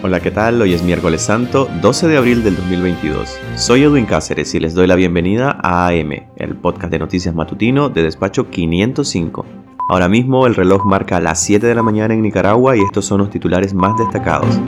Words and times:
Hola, 0.00 0.20
¿qué 0.20 0.30
tal? 0.30 0.62
Hoy 0.62 0.74
es 0.74 0.84
miércoles 0.84 1.22
santo, 1.22 1.68
12 1.82 2.06
de 2.06 2.16
abril 2.16 2.44
del 2.44 2.54
2022. 2.54 3.36
Soy 3.56 3.82
Edwin 3.82 4.06
Cáceres 4.06 4.54
y 4.54 4.60
les 4.60 4.72
doy 4.72 4.86
la 4.86 4.94
bienvenida 4.94 5.58
a 5.60 5.88
AM, 5.88 6.12
el 6.36 6.54
podcast 6.54 6.92
de 6.92 7.00
noticias 7.00 7.34
matutino 7.34 7.88
de 7.88 8.04
despacho 8.04 8.48
505. 8.48 9.44
Ahora 9.88 10.08
mismo 10.08 10.46
el 10.46 10.54
reloj 10.54 10.84
marca 10.84 11.18
las 11.18 11.42
7 11.42 11.66
de 11.66 11.74
la 11.74 11.82
mañana 11.82 12.14
en 12.14 12.22
Nicaragua 12.22 12.76
y 12.76 12.80
estos 12.80 13.06
son 13.06 13.18
los 13.18 13.30
titulares 13.30 13.74
más 13.74 13.98
destacados. 13.98 14.60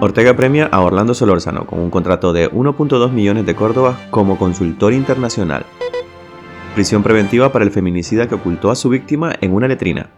Ortega 0.00 0.34
premia 0.34 0.70
a 0.72 0.80
Orlando 0.80 1.12
Solórzano 1.12 1.66
con 1.66 1.80
un 1.80 1.90
contrato 1.90 2.32
de 2.32 2.50
1.2 2.50 3.10
millones 3.10 3.44
de 3.44 3.54
córdobas 3.54 3.98
como 4.10 4.38
consultor 4.38 4.94
internacional. 4.94 5.66
Prisión 6.74 7.02
preventiva 7.02 7.52
para 7.52 7.66
el 7.66 7.70
feminicida 7.70 8.26
que 8.26 8.36
ocultó 8.36 8.70
a 8.70 8.74
su 8.74 8.88
víctima 8.88 9.34
en 9.42 9.52
una 9.52 9.68
letrina. 9.68 10.08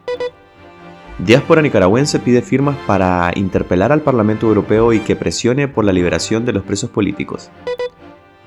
Diáspora 1.19 1.63
nicaragüense 1.63 2.21
pide 2.21 2.43
firmas 2.43 2.77
para 2.87 3.33
interpelar 3.35 3.91
al 3.91 4.03
Parlamento 4.03 4.47
Europeo 4.47 4.93
y 4.93 5.01
que 5.01 5.17
presione 5.17 5.67
por 5.67 5.85
la 5.85 5.93
liberación 5.93 6.45
de 6.45 6.53
los 6.53 6.63
presos 6.63 6.91
políticos. 6.91 7.51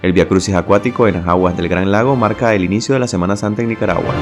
El 0.01 0.13
Via 0.13 0.27
Crucis 0.27 0.55
acuático 0.55 1.05
en 1.05 1.15
las 1.15 1.27
aguas 1.27 1.57
del 1.57 1.67
Gran 1.67 1.91
Lago 1.91 2.15
marca 2.15 2.55
el 2.55 2.63
inicio 2.63 2.93
de 2.93 2.99
la 2.99 3.07
Semana 3.07 3.35
Santa 3.35 3.61
en 3.61 3.67
Nicaragua. 3.67 4.13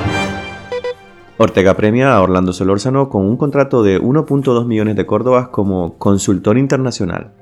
Ortega 1.37 1.75
premia 1.75 2.15
a 2.15 2.21
Orlando 2.21 2.51
Solórzano 2.51 3.07
con 3.07 3.23
un 3.23 3.37
contrato 3.37 3.83
de 3.83 4.01
1.2 4.01 4.65
millones 4.65 4.95
de 4.95 5.05
córdobas 5.05 5.49
como 5.49 5.97
consultor 5.99 6.57
internacional. 6.57 7.33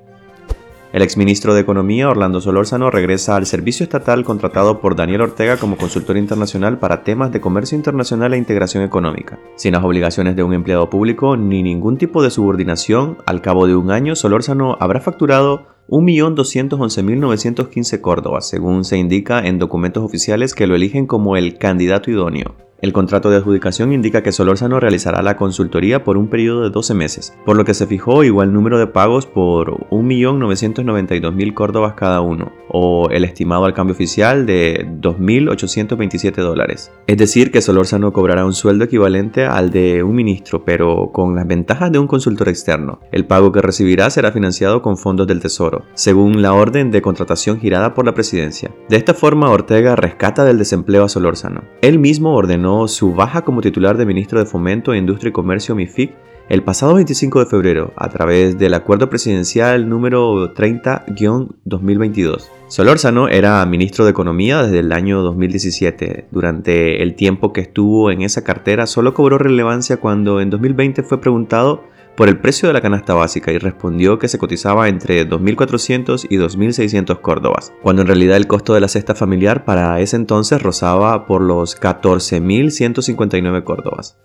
El 0.97 1.03
exministro 1.03 1.53
de 1.53 1.61
Economía, 1.61 2.09
Orlando 2.09 2.41
Solórzano, 2.41 2.89
regresa 2.89 3.35
al 3.35 3.45
servicio 3.45 3.83
estatal 3.83 4.23
contratado 4.23 4.81
por 4.81 4.95
Daniel 4.95 5.21
Ortega 5.21 5.57
como 5.57 5.77
consultor 5.77 6.17
internacional 6.17 6.79
para 6.79 7.03
temas 7.03 7.31
de 7.31 7.39
comercio 7.39 7.77
internacional 7.77 8.33
e 8.33 8.39
integración 8.39 8.83
económica. 8.83 9.37
Sin 9.57 9.73
las 9.73 9.83
obligaciones 9.83 10.35
de 10.35 10.41
un 10.41 10.55
empleado 10.55 10.89
público 10.89 11.37
ni 11.37 11.61
ningún 11.61 11.99
tipo 11.99 12.23
de 12.23 12.31
subordinación, 12.31 13.19
al 13.27 13.43
cabo 13.43 13.67
de 13.67 13.75
un 13.75 13.91
año 13.91 14.15
Solórzano 14.15 14.75
habrá 14.79 14.99
facturado 14.99 15.67
1.211.915 15.89 18.01
córdobas, 18.01 18.49
según 18.49 18.83
se 18.83 18.97
indica 18.97 19.45
en 19.45 19.59
documentos 19.59 20.03
oficiales 20.03 20.55
que 20.55 20.65
lo 20.65 20.73
eligen 20.73 21.05
como 21.05 21.37
el 21.37 21.59
candidato 21.59 22.09
idóneo. 22.09 22.55
El 22.79 22.93
contrato 22.93 23.31
de 23.31 23.37
adjudicación 23.37 23.91
indica 23.91 24.21
que 24.21 24.31
Solórzano 24.31 24.79
realizará 24.79 25.23
la 25.23 25.35
consultoría 25.35 26.03
por 26.03 26.15
un 26.15 26.27
periodo 26.27 26.61
de 26.61 26.69
12 26.69 26.93
meses, 26.93 27.35
por 27.43 27.57
lo 27.57 27.65
que 27.65 27.73
se 27.73 27.87
fijó 27.87 28.23
igual 28.23 28.53
número 28.53 28.77
de 28.77 28.85
pagos 28.85 29.25
por 29.25 29.87
1.992.000 29.89 31.53
córdobas 31.55 31.93
cada 31.95 32.21
uno, 32.21 32.51
o 32.69 33.09
el 33.09 33.23
estimado 33.23 33.65
al 33.65 33.73
cambio 33.73 33.95
oficial 33.95 34.45
de 34.45 34.87
2.827 35.01 36.35
dólares. 36.35 36.91
Es 37.07 37.17
decir, 37.17 37.49
que 37.49 37.63
Solórzano 37.63 38.13
cobrará 38.13 38.45
un 38.45 38.53
sueldo 38.53 38.85
equivalente 38.85 39.45
al 39.45 39.71
de 39.71 40.03
un 40.03 40.13
ministro, 40.13 40.63
pero 40.63 41.09
con 41.11 41.35
las 41.35 41.47
ventajas 41.47 41.91
de 41.91 41.97
un 41.97 42.05
consultor 42.05 42.47
externo. 42.47 42.99
El 43.11 43.25
pago 43.25 43.51
que 43.51 43.61
recibirá 43.61 44.11
será 44.11 44.31
financiado 44.31 44.83
con 44.83 44.97
fondos 44.97 45.25
del 45.25 45.39
Tesoro, 45.39 45.85
según 45.95 46.43
la 46.43 46.53
orden 46.53 46.91
de 46.91 47.01
contratación 47.01 47.59
girada 47.59 47.95
por 47.95 48.05
la 48.05 48.13
presidencia. 48.13 48.69
De 48.87 48.97
esta 48.97 49.15
forma, 49.15 49.49
Ortega 49.49 49.95
rescata 49.95 50.45
del 50.45 50.59
desempleo 50.59 51.03
a 51.03 51.09
Solórzano. 51.09 51.63
Él 51.81 51.97
mismo 51.97 52.35
ordenó 52.35 52.66
su 52.87 53.13
baja 53.13 53.43
como 53.43 53.61
titular 53.61 53.97
de 53.97 54.05
ministro 54.05 54.39
de 54.39 54.45
Fomento, 54.45 54.93
Industria 54.93 55.29
y 55.29 55.33
Comercio 55.33 55.73
MIFIC 55.73 56.11
el 56.49 56.63
pasado 56.63 56.93
25 56.95 57.39
de 57.39 57.45
febrero 57.45 57.93
a 57.97 58.09
través 58.09 58.57
del 58.57 58.73
acuerdo 58.73 59.09
presidencial 59.09 59.89
número 59.89 60.53
30-2022. 60.53 62.45
Solórzano 62.69 63.27
era 63.27 63.65
ministro 63.65 64.05
de 64.05 64.11
Economía 64.11 64.63
desde 64.63 64.79
el 64.79 64.91
año 64.93 65.21
2017. 65.23 66.27
Durante 66.31 67.03
el 67.03 67.15
tiempo 67.15 67.51
que 67.51 67.61
estuvo 67.61 68.11
en 68.11 68.21
esa 68.21 68.43
cartera 68.43 68.87
solo 68.87 69.13
cobró 69.13 69.37
relevancia 69.37 69.97
cuando 69.97 70.39
en 70.39 70.49
2020 70.49 71.03
fue 71.03 71.19
preguntado 71.19 71.83
por 72.17 72.29
el 72.29 72.39
precio 72.39 72.67
de 72.67 72.73
la 72.73 72.81
canasta 72.81 73.13
básica 73.13 73.51
y 73.51 73.59
respondió 73.59 74.17
que 74.17 74.27
se 74.27 74.39
cotizaba 74.39 74.89
entre 74.89 75.29
2.400 75.29 76.25
y 76.27 76.37
2.600 76.37 77.21
córdobas, 77.21 77.71
cuando 77.83 78.01
en 78.01 78.07
realidad 78.07 78.37
el 78.37 78.47
costo 78.47 78.73
de 78.73 78.79
la 78.79 78.87
cesta 78.87 79.13
familiar 79.13 79.65
para 79.65 79.99
ese 80.01 80.15
entonces 80.15 80.63
rozaba 80.63 81.27
por 81.27 81.41
los 81.43 81.79
14.159 81.79 83.63
córdobas. 83.63 84.17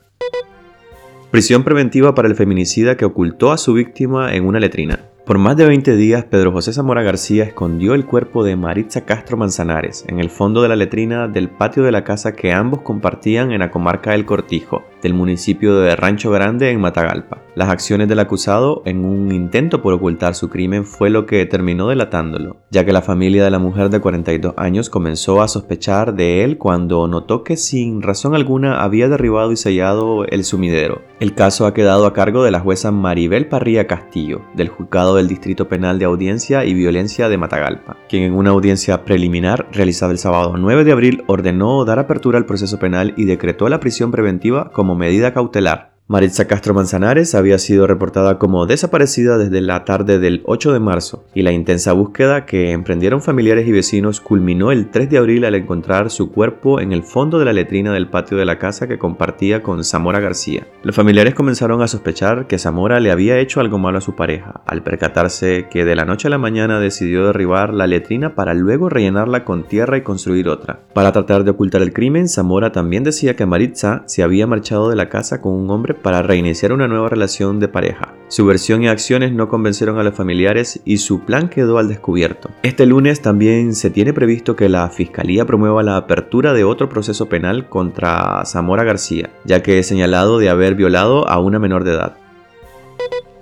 Prisión 1.31 1.64
preventiva 1.64 2.14
para 2.14 2.28
el 2.28 2.34
feminicida 2.34 2.97
que 2.97 3.04
ocultó 3.04 3.52
a 3.52 3.58
su 3.58 3.75
víctima 3.75 4.34
en 4.34 4.47
una 4.47 4.58
letrina. 4.58 5.10
Por 5.26 5.36
más 5.36 5.56
de 5.58 5.66
20 5.66 5.94
días, 5.94 6.25
Pedro 6.25 6.50
José 6.50 6.72
Zamora 6.72 7.02
García 7.02 7.44
escondió 7.44 7.92
el 7.92 8.06
cuerpo 8.06 8.42
de 8.42 8.56
Maritza 8.56 9.02
Castro 9.02 9.36
Manzanares 9.36 10.04
en 10.08 10.19
el 10.19 10.31
fondo 10.31 10.62
de 10.62 10.69
la 10.69 10.76
letrina 10.76 11.28
del 11.28 11.50
patio 11.50 11.82
de 11.82 11.92
la 11.92 12.04
casa 12.04 12.32
que 12.32 12.52
ambos 12.52 12.81
compartían 12.81 13.52
en 13.52 13.60
la 13.60 13.70
comarca 13.70 14.12
del 14.12 14.25
Cortijo, 14.25 14.82
del 15.02 15.14
municipio 15.14 15.78
de 15.80 15.96
Rancho 15.96 16.30
Grande 16.30 16.70
en 16.70 16.80
Matagalpa. 16.80 17.42
Las 17.54 17.68
acciones 17.68 18.08
del 18.08 18.20
acusado 18.20 18.82
en 18.86 19.04
un 19.04 19.30
intento 19.30 19.82
por 19.82 19.92
ocultar 19.92 20.34
su 20.34 20.48
crimen 20.48 20.86
fue 20.86 21.10
lo 21.10 21.26
que 21.26 21.44
terminó 21.44 21.88
delatándolo, 21.88 22.56
ya 22.70 22.86
que 22.86 22.94
la 22.94 23.02
familia 23.02 23.44
de 23.44 23.50
la 23.50 23.58
mujer 23.58 23.90
de 23.90 24.00
42 24.00 24.54
años 24.56 24.88
comenzó 24.88 25.42
a 25.42 25.48
sospechar 25.48 26.14
de 26.14 26.44
él 26.44 26.56
cuando 26.56 27.06
notó 27.08 27.44
que 27.44 27.58
sin 27.58 28.00
razón 28.00 28.34
alguna 28.34 28.82
había 28.82 29.08
derribado 29.08 29.52
y 29.52 29.56
sellado 29.56 30.24
el 30.24 30.44
sumidero. 30.44 31.02
El 31.20 31.34
caso 31.34 31.66
ha 31.66 31.74
quedado 31.74 32.06
a 32.06 32.14
cargo 32.14 32.42
de 32.42 32.50
la 32.50 32.60
jueza 32.60 32.90
Maribel 32.90 33.48
Parrilla 33.48 33.86
Castillo, 33.86 34.40
del 34.54 34.69
juzgado 34.69 35.16
del 35.16 35.28
Distrito 35.28 35.69
Penal 35.69 35.98
de 35.98 36.06
Audiencia 36.06 36.64
y 36.64 36.72
Violencia 36.72 37.28
de 37.28 37.36
Matagalpa, 37.36 37.98
quien 38.08 38.22
en 38.22 38.32
una 38.32 38.50
audiencia 38.50 39.04
preliminar 39.04 39.69
realizada 39.72 40.12
el 40.12 40.19
sábado 40.19 40.56
9 40.56 40.84
de 40.84 40.92
abril 40.92 41.24
ordenó 41.26 41.84
dar 41.84 41.98
apertura 41.98 42.38
al 42.38 42.46
proceso 42.46 42.78
penal 42.78 43.12
y 43.16 43.24
decretó 43.24 43.69
la 43.69 43.80
prisión 43.80 44.10
preventiva 44.10 44.70
como 44.72 44.91
medida 44.94 45.32
cautelar 45.32 45.91
Maritza 46.12 46.47
Castro 46.47 46.75
Manzanares 46.75 47.34
había 47.34 47.56
sido 47.56 47.87
reportada 47.87 48.39
como 48.39 48.67
desaparecida 48.67 49.39
desde 49.39 49.62
la 49.62 49.87
tarde 49.87 50.19
del 50.19 50.43
8 50.45 50.75
de 50.75 50.78
marzo 50.78 51.25
y 51.33 51.41
la 51.41 51.53
intensa 51.53 51.95
búsqueda 51.95 52.45
que 52.45 52.73
emprendieron 52.73 53.23
familiares 53.23 53.67
y 53.67 53.73
vecinos 53.73 54.21
culminó 54.21 54.73
el 54.73 54.91
3 54.91 55.09
de 55.09 55.17
abril 55.17 55.47
al 55.47 55.55
encontrar 55.55 56.11
su 56.11 56.31
cuerpo 56.31 56.81
en 56.81 56.93
el 56.93 57.03
fondo 57.03 57.39
de 57.39 57.47
la 57.47 57.55
letrina 57.55 57.95
del 57.95 58.11
patio 58.11 58.37
de 58.37 58.45
la 58.45 58.59
casa 58.59 58.87
que 58.87 58.99
compartía 58.99 59.62
con 59.62 59.84
Zamora 59.84 60.21
García. 60.21 60.67
Los 60.83 60.95
familiares 60.95 61.33
comenzaron 61.33 61.81
a 61.81 61.89
sospechar 61.89 62.47
que 62.47 62.59
Zamora 62.59 63.00
le 63.00 63.11
había 63.11 63.39
hecho 63.39 63.61
algo 63.61 63.79
malo 63.79 63.97
a 63.97 64.03
su 64.03 64.15
pareja, 64.15 64.61
al 64.67 64.83
percatarse 64.83 65.69
que 65.71 65.87
de 65.87 65.97
la 65.97 66.05
noche 66.05 66.29
a 66.29 66.31
la 66.31 66.37
mañana 66.37 66.79
decidió 66.79 67.25
derribar 67.25 67.73
la 67.73 67.87
letrina 67.87 68.34
para 68.34 68.53
luego 68.53 68.91
rellenarla 68.91 69.47
con 69.47 69.67
tierra 69.67 69.97
y 69.97 70.03
construir 70.03 70.50
otra. 70.50 70.81
Para 70.93 71.12
tratar 71.12 71.44
de 71.44 71.53
ocultar 71.53 71.81
el 71.81 71.94
crimen, 71.94 72.29
Zamora 72.29 72.71
también 72.71 73.03
decía 73.03 73.34
que 73.34 73.47
Maritza 73.47 74.03
se 74.05 74.23
había 74.23 74.47
marchado 74.47 74.91
de 74.91 74.97
la 74.97 75.09
casa 75.09 75.41
con 75.41 75.55
un 75.55 75.71
hombre 75.71 76.01
para 76.02 76.22
reiniciar 76.22 76.72
una 76.72 76.88
nueva 76.88 77.08
relación 77.08 77.60
de 77.60 77.68
pareja. 77.68 78.14
Su 78.28 78.44
versión 78.44 78.82
y 78.82 78.88
acciones 78.88 79.32
no 79.32 79.48
convencieron 79.48 79.98
a 79.98 80.02
los 80.02 80.14
familiares 80.14 80.80
y 80.84 80.98
su 80.98 81.20
plan 81.20 81.48
quedó 81.48 81.78
al 81.78 81.88
descubierto. 81.88 82.50
Este 82.62 82.86
lunes 82.86 83.22
también 83.22 83.74
se 83.74 83.90
tiene 83.90 84.12
previsto 84.12 84.56
que 84.56 84.68
la 84.68 84.88
Fiscalía 84.88 85.46
promueva 85.46 85.82
la 85.82 85.96
apertura 85.96 86.52
de 86.52 86.64
otro 86.64 86.88
proceso 86.88 87.28
penal 87.28 87.68
contra 87.68 88.44
Zamora 88.44 88.84
García, 88.84 89.30
ya 89.44 89.62
que 89.62 89.78
es 89.78 89.86
señalado 89.86 90.38
de 90.38 90.48
haber 90.48 90.74
violado 90.74 91.28
a 91.28 91.38
una 91.38 91.58
menor 91.58 91.84
de 91.84 91.92
edad. 91.92 92.16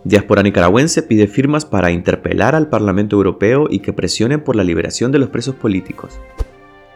Diáspora 0.04 0.42
nicaragüense 0.42 1.02
pide 1.02 1.26
firmas 1.26 1.66
para 1.66 1.90
interpelar 1.90 2.54
al 2.54 2.68
Parlamento 2.68 3.16
Europeo 3.16 3.66
y 3.68 3.80
que 3.80 3.92
presione 3.92 4.38
por 4.38 4.56
la 4.56 4.64
liberación 4.64 5.12
de 5.12 5.18
los 5.18 5.28
presos 5.28 5.54
políticos. 5.54 6.18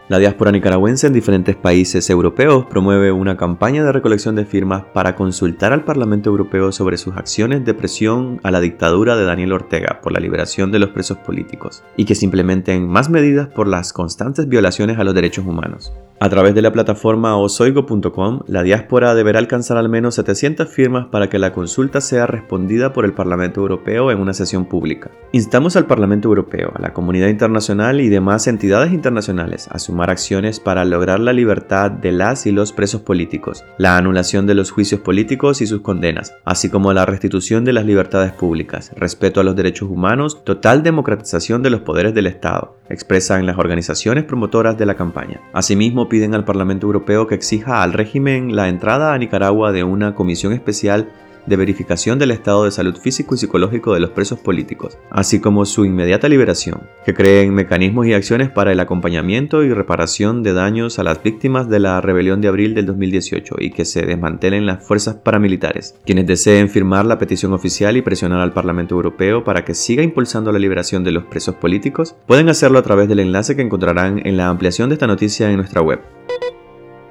La 0.07 0.19
diáspora 0.19 0.53
nicaragüense 0.53 1.07
en 1.07 1.15
diferentes 1.15 1.57
países 1.57 2.11
europeos 2.11 2.67
promueve 2.67 3.11
una 3.11 3.39
campaña 3.39 3.83
de 3.83 3.91
recolección 3.91 4.35
de 4.35 4.45
firmas 4.45 4.85
para 4.93 5.17
consultar 5.17 5.73
al 5.73 5.85
Parlamento 5.85 6.29
Europeo 6.29 6.73
sobre 6.73 6.99
sus 6.99 7.17
acciones 7.17 7.65
de 7.65 7.73
presión 7.73 8.39
a 8.43 8.51
la 8.51 8.61
dictadura 8.61 9.17
de 9.17 9.25
Daniel 9.25 9.55
Ortega 9.55 10.01
por 10.03 10.13
la 10.13 10.21
liberación 10.21 10.71
de 10.73 10.79
los 10.79 10.91
presos 10.91 11.17
políticos 11.17 11.83
y 11.97 12.05
que 12.05 12.15
se 12.15 12.27
implementen 12.27 12.87
más 12.87 13.09
medidas 13.09 13.49
por 13.49 13.67
las 13.67 13.95
constantes 13.95 14.47
violaciones 14.47 14.99
a 14.99 15.05
los 15.05 15.15
derechos 15.15 15.47
humanos. 15.47 15.91
A 16.25 16.31
través 16.31 16.55
de 16.55 16.63
la 16.63 16.73
plataforma 16.73 17.37
osoigo.com, 17.37 18.41
la 18.47 18.63
diáspora 18.63 19.15
deberá 19.15 19.39
alcanzar 19.39 19.77
al 19.77 19.91
menos 19.91 20.15
700 20.15 20.67
firmas 20.67 21.09
para 21.09 21.29
que 21.29 21.39
la 21.39 21.53
consulta 21.53 22.01
sea 22.01 22.27
respondida 22.27 22.95
por 22.95 23.05
el 23.05 23.13
Parlamento 23.13 23.61
Europeo 23.61 24.11
en 24.11 24.19
una 24.19 24.33
sesión 24.33 24.65
pública. 24.65 25.11
Instamos 25.33 25.77
al 25.77 25.85
Parlamento 25.85 26.29
Europeo, 26.29 26.73
a 26.75 26.81
la 26.81 26.95
comunidad 26.95 27.29
internacional 27.29 28.01
y 28.01 28.09
demás 28.09 28.47
entidades 28.47 28.95
internacionales 28.95 29.69
a 29.71 29.79
sumar 29.79 30.09
acciones 30.09 30.61
para 30.61 30.87
lograr 30.87 31.21
la 31.21 31.35
libertad 31.35 31.91
de 31.91 32.13
las 32.13 32.47
y 32.47 32.53
los 32.53 32.73
presos 32.73 33.03
políticos, 33.03 33.63
la 33.77 33.99
anulación 33.99 34.47
de 34.47 34.55
los 34.55 34.71
juicios 34.71 35.03
políticos 35.03 35.61
y 35.61 35.67
sus 35.67 35.83
condenas, 35.83 36.33
así 36.47 36.71
como 36.71 36.95
la 36.95 37.05
restitución 37.05 37.67
de 37.67 37.75
las 37.75 37.85
libertades 37.85 38.33
públicas, 38.33 38.93
respeto 38.97 39.41
a 39.41 39.45
los 39.45 39.57
derechos 39.57 39.91
humanos, 39.91 40.43
total 40.43 40.83
democratización 40.83 41.63
de 41.63 41.69
los 41.69 41.83
poderes 41.83 42.15
del 42.15 42.29
Estado, 42.29 42.79
expresan 42.89 43.45
las 43.45 43.59
organizaciones 43.59 44.25
promotoras 44.25 44.79
de 44.79 44.87
la 44.87 44.95
campaña. 44.95 45.43
Asimismo, 45.53 46.09
piden 46.15 46.37
al 46.37 46.45
Parlamento 46.45 46.87
Europeo 46.87 47.27
que 47.27 47.35
exija 47.35 47.83
al 47.83 47.93
régimen 47.93 48.55
la 48.55 48.69
entrada 48.69 49.15
a 49.15 49.19
Nicaragua 49.19 49.73
de 49.73 49.83
una 49.83 50.15
comisión 50.15 50.53
especial 50.53 51.09
de 51.47 51.57
verificación 51.57 52.19
del 52.19 52.31
estado 52.31 52.65
de 52.65 52.71
salud 52.71 52.97
físico 52.97 53.35
y 53.35 53.39
psicológico 53.39 53.95
de 53.95 54.01
los 54.01 54.11
presos 54.11 54.39
políticos, 54.39 54.99
así 55.11 55.41
como 55.41 55.65
su 55.65 55.85
inmediata 55.85 56.29
liberación, 56.29 56.83
que 57.05 57.15
creen 57.15 57.55
mecanismos 57.55 58.07
y 58.07 58.15
acciones 58.15 58.51
para 58.51 58.73
el 58.73 58.81
acompañamiento 58.81 59.63
y 59.63 59.73
reparación 59.73 60.43
de 60.43 60.53
daños 60.53 60.99
a 60.99 61.05
las 61.05 61.23
víctimas 61.23 61.69
de 61.69 61.81
la 61.81 62.01
rebelión 62.01 62.41
de 62.41 62.49
abril 62.49 62.75
del 62.75 62.87
2018 62.87 63.57
y 63.59 63.71
que 63.71 63.85
se 63.85 64.07
desmantelen 64.07 64.67
las 64.67 64.87
fuerzas 64.87 65.17
paramilitares. 65.17 65.97
Quienes 66.05 66.27
deseen 66.27 66.69
firmar 66.69 67.07
la 67.07 67.19
petición 67.19 67.53
oficial 67.53 67.97
y 67.97 68.03
presionar 68.03 68.41
al 68.41 68.53
Parlamento 68.53 68.95
Europeo 68.95 69.45
para 69.45 69.65
que 69.65 69.75
siga 69.75 70.03
impulsando 70.03 70.53
la 70.53 70.59
liberación 70.59 71.05
de 71.05 71.13
los 71.13 71.25
presos 71.25 71.55
políticos, 71.57 72.17
pueden 72.27 72.49
hacerlo 72.49 72.79
a 72.79 72.83
través 72.83 73.09
del 73.09 73.21
enlace 73.21 73.57
que 73.57 73.63
encontrarán 73.63 74.21
en 74.25 74.37
la 74.37 74.49
ampliación 74.49 74.89
de 74.89 74.95
esta 74.95 75.07
noticia 75.07 75.51
en 75.51 75.57
nuestra 75.57 75.83
web. 75.83 76.01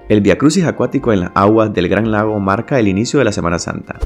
El 0.09 0.21
viacrucis 0.21 0.65
acuático 0.65 1.13
en 1.13 1.21
las 1.21 1.31
aguas 1.33 1.74
del 1.74 1.88
Gran 1.88 2.12
Lago 2.12 2.39
marca 2.39 2.77
el 2.80 2.88
inicio 2.88 3.19
de 3.19 3.25
la 3.25 3.31
Semana 3.31 3.57
Santa. 3.57 3.97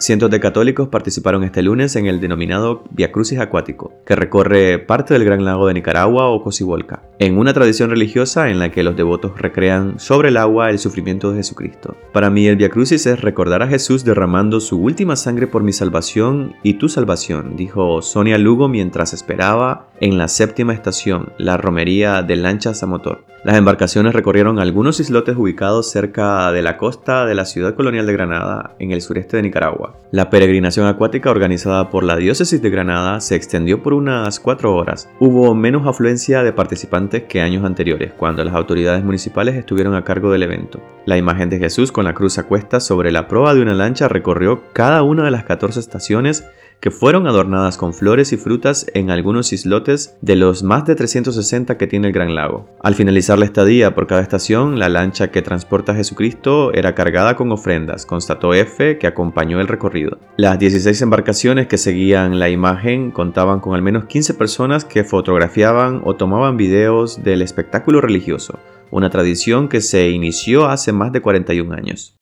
Cientos 0.00 0.30
de 0.30 0.38
católicos 0.38 0.86
participaron 0.86 1.42
este 1.42 1.60
lunes 1.60 1.96
en 1.96 2.06
el 2.06 2.20
denominado 2.20 2.84
Via 2.90 3.10
Crucis 3.10 3.40
Acuático, 3.40 3.92
que 4.06 4.14
recorre 4.14 4.78
parte 4.78 5.12
del 5.12 5.24
Gran 5.24 5.44
Lago 5.44 5.66
de 5.66 5.74
Nicaragua 5.74 6.28
o 6.28 6.40
Cocibolca, 6.40 7.02
en 7.18 7.36
una 7.36 7.52
tradición 7.52 7.90
religiosa 7.90 8.48
en 8.48 8.60
la 8.60 8.70
que 8.70 8.84
los 8.84 8.96
devotos 8.96 9.36
recrean 9.40 9.98
sobre 9.98 10.28
el 10.28 10.36
agua 10.36 10.70
el 10.70 10.78
sufrimiento 10.78 11.32
de 11.32 11.38
Jesucristo. 11.38 11.96
Para 12.12 12.30
mí 12.30 12.46
el 12.46 12.54
Via 12.54 12.68
Crucis 12.68 13.06
es 13.06 13.20
recordar 13.20 13.60
a 13.64 13.66
Jesús 13.66 14.04
derramando 14.04 14.60
su 14.60 14.78
última 14.78 15.16
sangre 15.16 15.48
por 15.48 15.64
mi 15.64 15.72
salvación 15.72 16.54
y 16.62 16.74
tu 16.74 16.88
salvación, 16.88 17.56
dijo 17.56 18.00
Sonia 18.00 18.38
Lugo 18.38 18.68
mientras 18.68 19.12
esperaba 19.12 19.87
en 20.00 20.18
la 20.18 20.28
séptima 20.28 20.72
estación, 20.72 21.32
la 21.38 21.56
romería 21.56 22.22
de 22.22 22.36
lanchas 22.36 22.82
a 22.82 22.86
motor. 22.86 23.24
Las 23.44 23.56
embarcaciones 23.56 24.14
recorrieron 24.14 24.58
algunos 24.58 24.98
islotes 24.98 25.36
ubicados 25.36 25.90
cerca 25.90 26.50
de 26.50 26.60
la 26.60 26.76
costa 26.76 27.24
de 27.24 27.36
la 27.36 27.44
ciudad 27.44 27.74
colonial 27.76 28.04
de 28.04 28.12
Granada, 28.12 28.74
en 28.80 28.90
el 28.90 29.00
sureste 29.00 29.36
de 29.36 29.44
Nicaragua. 29.44 29.96
La 30.10 30.28
peregrinación 30.28 30.86
acuática 30.86 31.30
organizada 31.30 31.88
por 31.88 32.02
la 32.02 32.16
diócesis 32.16 32.60
de 32.60 32.70
Granada 32.70 33.20
se 33.20 33.36
extendió 33.36 33.80
por 33.82 33.94
unas 33.94 34.40
cuatro 34.40 34.74
horas. 34.74 35.08
Hubo 35.20 35.54
menos 35.54 35.86
afluencia 35.86 36.42
de 36.42 36.52
participantes 36.52 37.24
que 37.24 37.40
años 37.40 37.64
anteriores, 37.64 38.12
cuando 38.12 38.42
las 38.42 38.54
autoridades 38.54 39.04
municipales 39.04 39.54
estuvieron 39.54 39.94
a 39.94 40.04
cargo 40.04 40.32
del 40.32 40.42
evento. 40.42 40.80
La 41.06 41.16
imagen 41.16 41.48
de 41.48 41.58
Jesús 41.58 41.92
con 41.92 42.04
la 42.04 42.14
cruz 42.14 42.38
a 42.38 42.80
sobre 42.80 43.12
la 43.12 43.28
proa 43.28 43.54
de 43.54 43.62
una 43.62 43.72
lancha 43.72 44.08
recorrió 44.08 44.62
cada 44.72 45.02
una 45.02 45.24
de 45.24 45.30
las 45.30 45.44
14 45.44 45.78
estaciones 45.78 46.44
que 46.80 46.90
fueron 46.90 47.26
adornadas 47.26 47.76
con 47.76 47.92
flores 47.92 48.32
y 48.32 48.36
frutas 48.36 48.86
en 48.94 49.10
algunos 49.10 49.52
islotes 49.52 49.87
de 49.88 50.36
los 50.36 50.62
más 50.62 50.84
de 50.84 50.94
360 50.94 51.78
que 51.78 51.86
tiene 51.86 52.08
el 52.08 52.12
Gran 52.12 52.34
Lago. 52.34 52.68
Al 52.82 52.94
finalizar 52.94 53.38
la 53.38 53.46
estadía 53.46 53.94
por 53.94 54.06
cada 54.06 54.20
estación, 54.20 54.78
la 54.78 54.90
lancha 54.90 55.30
que 55.30 55.40
transporta 55.40 55.92
a 55.92 55.94
Jesucristo 55.94 56.74
era 56.74 56.94
cargada 56.94 57.36
con 57.36 57.50
ofrendas, 57.52 58.04
constató 58.04 58.52
F, 58.52 58.98
que 58.98 59.06
acompañó 59.06 59.60
el 59.60 59.68
recorrido. 59.68 60.18
Las 60.36 60.58
16 60.58 61.00
embarcaciones 61.00 61.68
que 61.68 61.78
seguían 61.78 62.38
la 62.38 62.50
imagen 62.50 63.10
contaban 63.10 63.60
con 63.60 63.74
al 63.74 63.82
menos 63.82 64.04
15 64.04 64.34
personas 64.34 64.84
que 64.84 65.04
fotografiaban 65.04 66.02
o 66.04 66.16
tomaban 66.16 66.58
videos 66.58 67.22
del 67.24 67.40
espectáculo 67.40 68.02
religioso, 68.02 68.58
una 68.90 69.08
tradición 69.08 69.68
que 69.68 69.80
se 69.80 70.10
inició 70.10 70.66
hace 70.66 70.92
más 70.92 71.12
de 71.12 71.22
41 71.22 71.74
años. 71.74 72.18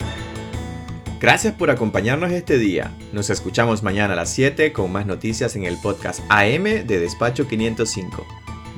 Gracias 1.27 1.55
por 1.55 1.73
acompañarnos 1.73 2.31
este 2.31 2.57
día. 2.57 2.93
Nos 3.13 3.31
escuchamos 3.31 3.83
mañana 3.83 4.13
a 4.13 4.17
las 4.17 4.31
7 4.31 4.73
con 4.73 4.93
más 4.93 5.07
noticias 5.07 5.57
en 5.57 5.65
el 5.65 5.77
podcast 5.77 6.21
AM 6.29 6.63
de 6.63 7.01
Despacho 7.01 7.49
505, 7.49 8.25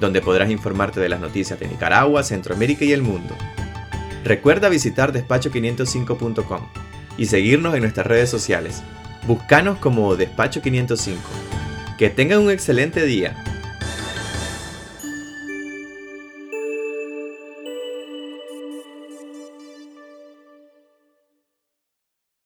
donde 0.00 0.23
podrás 0.23 0.50
informarte 0.50 0.99
de 0.99 1.11
las 1.11 1.21
noticias 1.21 1.61
de 1.61 1.69
Nicaragua, 1.69 2.23
Centroamérica 2.23 2.87
y 2.87 2.93
el 2.93 3.03
mundo. 3.03 3.37
Recuerda 4.25 4.71
visitar 4.71 5.12
despacho505.com 5.12 6.61
y 7.19 7.27
seguirnos 7.27 7.75
en 7.75 7.83
nuestras 7.83 8.06
redes 8.06 8.31
sociales. 8.31 8.83
Búscanos 9.27 9.77
como 9.77 10.17
Despacho 10.17 10.62
505. 10.62 11.21
Que 11.99 12.09
tengan 12.09 12.39
un 12.39 12.50
excelente 12.50 13.05
día. 13.05 13.45